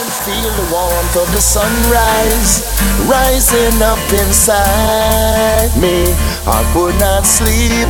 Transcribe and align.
can 0.00 0.10
feel 0.24 0.50
the 0.56 0.72
warmth 0.72 1.16
of 1.16 1.28
the 1.34 1.40
sunrise 1.40 2.64
rising 3.04 3.82
up 3.82 4.00
inside 4.24 5.68
me. 5.76 6.08
I 6.48 6.64
could 6.72 6.96
not 6.96 7.26
sleep. 7.26 7.88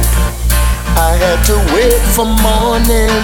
I 0.98 1.14
had 1.22 1.38
to 1.46 1.56
wait 1.70 2.02
for 2.10 2.26
morning. 2.26 3.14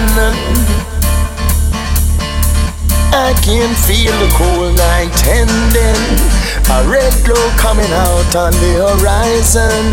I 3.11 3.35
can 3.43 3.75
feel 3.83 4.15
the 4.23 4.31
cold 4.39 4.77
night 4.79 5.11
ending. 5.27 6.03
A 6.71 6.87
red 6.87 7.11
glow 7.25 7.47
coming 7.57 7.91
out 7.91 8.35
on 8.39 8.53
the 8.63 8.87
horizon. 8.87 9.83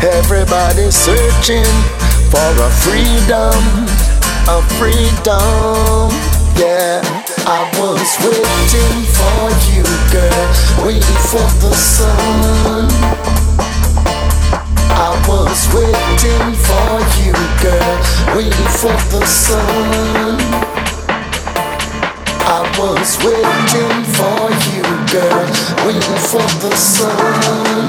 Everybody 0.00 0.90
searching 0.90 1.72
for 2.32 2.52
a 2.56 2.70
freedom, 2.80 3.60
a 4.48 4.62
freedom. 4.80 6.08
Yeah, 6.56 7.02
I 7.46 7.60
was 7.76 8.16
waiting 8.24 9.04
for 9.12 9.52
you, 9.68 9.84
girl, 10.10 10.48
waiting 10.86 11.20
for 11.28 11.44
the 11.60 11.74
sun. 11.76 12.88
I 14.88 15.12
was 15.28 15.68
waiting 15.76 16.56
for 16.64 17.04
you, 17.20 17.36
girl, 17.60 18.00
waiting 18.34 18.72
for 18.80 18.96
the 19.12 19.26
sun. 19.26 20.40
I 22.48 22.64
was 22.80 23.18
waiting 23.20 24.04
for 24.16 24.48
you, 24.72 24.80
girl, 25.12 25.44
waiting 25.84 26.20
for 26.24 26.48
the 26.64 26.72
sun. 26.74 27.88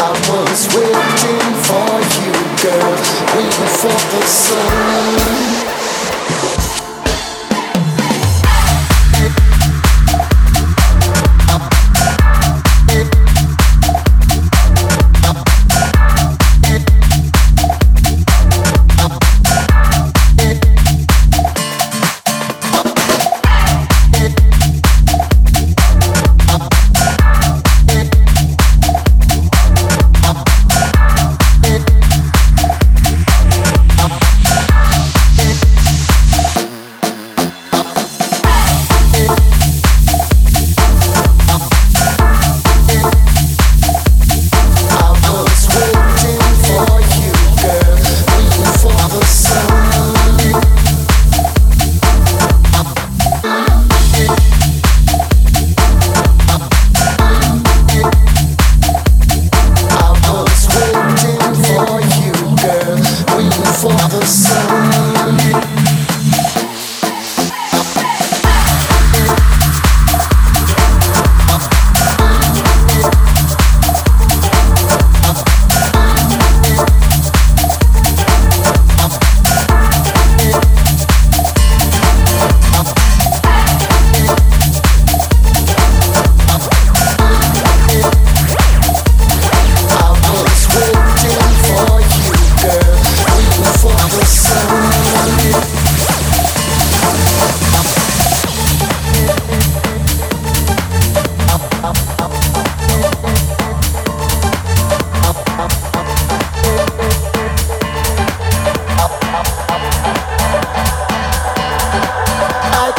I 0.00 0.16
was 0.32 0.64
waiting 0.72 1.52
for 1.60 1.92
you, 2.16 2.32
girl, 2.64 2.96
waiting 3.36 3.70
for 3.76 3.98
the 4.16 4.22
sun. 4.24 5.64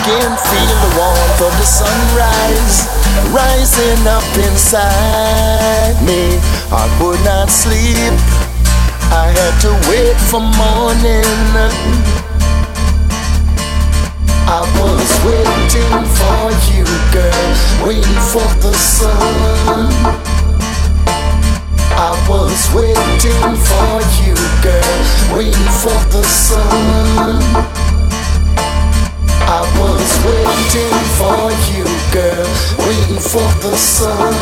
Can 0.06 0.38
feel 0.38 0.76
the 0.86 0.92
warmth 1.02 1.42
of 1.42 1.54
the 1.58 1.66
sunrise 1.66 2.86
rising 3.34 4.06
up 4.06 4.22
inside 4.38 5.98
me. 6.06 6.38
I 6.70 6.86
could 7.00 7.18
not 7.26 7.50
sleep. 7.50 8.14
I 9.10 9.34
had 9.34 9.56
to 9.66 9.74
wait 9.90 10.14
for 10.30 10.42
morning. 10.62 11.26
I 14.46 14.62
was 14.78 15.10
waiting 15.26 16.06
for 16.20 16.54
you, 16.70 16.86
girl, 17.10 17.50
waiting 17.88 18.22
for 18.30 18.46
the 18.62 18.74
sun. 18.78 19.90
I 21.98 22.14
was 22.30 22.62
waiting 22.78 23.58
for 23.70 23.94
you, 24.22 24.38
girl, 24.62 24.98
waiting 25.36 25.72
for 25.82 25.98
the 26.14 26.22
sun. 26.22 27.75
Waiting 32.86 33.20
for 33.20 33.48
the 33.62 33.76
sun. 33.76 34.34